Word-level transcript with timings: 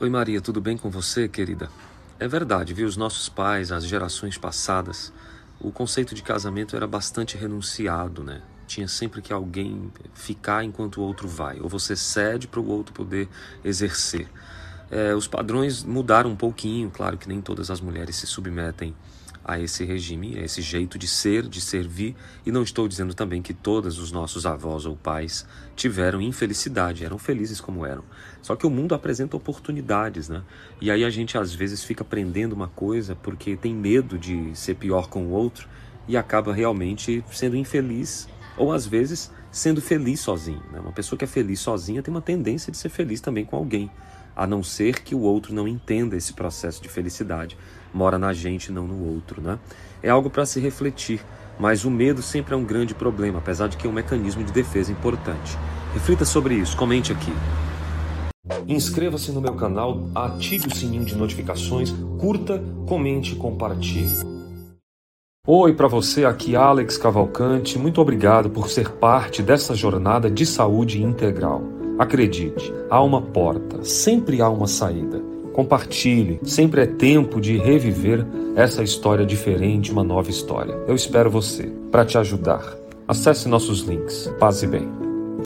Oi 0.00 0.10
Maria, 0.10 0.40
tudo 0.40 0.60
bem 0.60 0.76
com 0.76 0.90
você, 0.90 1.28
querida? 1.28 1.70
É 2.18 2.26
verdade, 2.26 2.74
viu? 2.74 2.88
Os 2.88 2.96
nossos 2.96 3.28
pais, 3.28 3.70
as 3.70 3.86
gerações 3.86 4.36
passadas, 4.36 5.12
o 5.60 5.70
conceito 5.70 6.16
de 6.16 6.22
casamento 6.22 6.74
era 6.74 6.84
bastante 6.84 7.36
renunciado, 7.36 8.24
né? 8.24 8.42
Tinha 8.66 8.88
sempre 8.88 9.22
que 9.22 9.32
alguém 9.32 9.92
ficar 10.12 10.64
enquanto 10.64 10.96
o 10.96 11.02
outro 11.02 11.28
vai, 11.28 11.60
ou 11.60 11.68
você 11.68 11.94
cede 11.94 12.48
para 12.48 12.58
o 12.58 12.66
outro 12.66 12.92
poder 12.92 13.28
exercer. 13.64 14.26
É, 14.94 15.12
os 15.12 15.26
padrões 15.26 15.82
mudaram 15.82 16.30
um 16.30 16.36
pouquinho, 16.36 16.88
claro 16.88 17.18
que 17.18 17.28
nem 17.28 17.40
todas 17.40 17.68
as 17.68 17.80
mulheres 17.80 18.14
se 18.14 18.28
submetem 18.28 18.94
a 19.44 19.58
esse 19.58 19.84
regime, 19.84 20.38
a 20.38 20.42
esse 20.42 20.62
jeito 20.62 20.96
de 20.96 21.08
ser, 21.08 21.48
de 21.48 21.60
servir, 21.60 22.14
e 22.46 22.52
não 22.52 22.62
estou 22.62 22.86
dizendo 22.86 23.12
também 23.12 23.42
que 23.42 23.52
todos 23.52 23.98
os 23.98 24.12
nossos 24.12 24.46
avós 24.46 24.86
ou 24.86 24.94
pais 24.94 25.44
tiveram 25.74 26.22
infelicidade, 26.22 27.04
eram 27.04 27.18
felizes 27.18 27.60
como 27.60 27.84
eram. 27.84 28.04
Só 28.40 28.54
que 28.54 28.68
o 28.68 28.70
mundo 28.70 28.94
apresenta 28.94 29.36
oportunidades, 29.36 30.28
né? 30.28 30.44
E 30.80 30.92
aí 30.92 31.04
a 31.04 31.10
gente 31.10 31.36
às 31.36 31.52
vezes 31.52 31.82
fica 31.82 32.04
aprendendo 32.04 32.52
uma 32.52 32.68
coisa 32.68 33.16
porque 33.16 33.56
tem 33.56 33.74
medo 33.74 34.16
de 34.16 34.54
ser 34.54 34.76
pior 34.76 35.08
com 35.08 35.26
o 35.26 35.30
outro 35.30 35.68
e 36.06 36.16
acaba 36.16 36.54
realmente 36.54 37.24
sendo 37.32 37.56
infeliz 37.56 38.28
ou 38.56 38.72
às 38.72 38.86
vezes 38.86 39.30
sendo 39.50 39.80
feliz 39.80 40.20
sozinho. 40.20 40.62
Né? 40.72 40.80
Uma 40.80 40.92
pessoa 40.92 41.18
que 41.18 41.24
é 41.24 41.28
feliz 41.28 41.60
sozinha 41.60 42.02
tem 42.02 42.12
uma 42.12 42.22
tendência 42.22 42.70
de 42.70 42.78
ser 42.78 42.88
feliz 42.88 43.20
também 43.20 43.44
com 43.44 43.56
alguém 43.56 43.90
a 44.36 44.46
não 44.46 44.62
ser 44.62 45.02
que 45.02 45.14
o 45.14 45.20
outro 45.20 45.54
não 45.54 45.68
entenda 45.68 46.16
esse 46.16 46.32
processo 46.32 46.82
de 46.82 46.88
felicidade. 46.88 47.56
Mora 47.92 48.18
na 48.18 48.32
gente, 48.32 48.72
não 48.72 48.86
no 48.86 49.14
outro, 49.14 49.40
né? 49.40 49.58
É 50.02 50.10
algo 50.10 50.28
para 50.28 50.44
se 50.44 50.60
refletir, 50.60 51.24
mas 51.58 51.84
o 51.84 51.90
medo 51.90 52.20
sempre 52.20 52.54
é 52.54 52.56
um 52.56 52.64
grande 52.64 52.94
problema, 52.94 53.38
apesar 53.38 53.68
de 53.68 53.76
que 53.76 53.86
é 53.86 53.90
um 53.90 53.92
mecanismo 53.92 54.42
de 54.42 54.52
defesa 54.52 54.90
importante. 54.90 55.56
Reflita 55.92 56.24
sobre 56.24 56.54
isso, 56.54 56.76
comente 56.76 57.12
aqui. 57.12 57.32
Inscreva-se 58.66 59.30
no 59.32 59.40
meu 59.40 59.54
canal, 59.54 60.10
ative 60.14 60.66
o 60.66 60.74
sininho 60.74 61.04
de 61.04 61.14
notificações, 61.14 61.92
curta, 62.18 62.62
comente 62.86 63.32
e 63.32 63.36
compartilhe. 63.36 64.43
Oi 65.46 65.74
para 65.74 65.86
você, 65.86 66.24
aqui 66.24 66.56
Alex 66.56 66.96
Cavalcante. 66.96 67.78
Muito 67.78 68.00
obrigado 68.00 68.48
por 68.48 68.70
ser 68.70 68.92
parte 68.92 69.42
dessa 69.42 69.74
jornada 69.74 70.30
de 70.30 70.46
saúde 70.46 71.02
integral. 71.02 71.62
Acredite, 71.98 72.72
há 72.88 73.02
uma 73.02 73.20
porta, 73.20 73.84
sempre 73.84 74.40
há 74.40 74.48
uma 74.48 74.66
saída. 74.66 75.20
Compartilhe, 75.52 76.40
sempre 76.44 76.80
é 76.80 76.86
tempo 76.86 77.42
de 77.42 77.58
reviver 77.58 78.26
essa 78.56 78.82
história 78.82 79.26
diferente, 79.26 79.92
uma 79.92 80.02
nova 80.02 80.30
história. 80.30 80.80
Eu 80.88 80.94
espero 80.94 81.30
você 81.30 81.70
para 81.92 82.06
te 82.06 82.16
ajudar. 82.16 82.64
Acesse 83.06 83.46
nossos 83.46 83.80
links. 83.80 84.32
Paz 84.40 84.62
e 84.62 84.66
bem. 84.66 85.03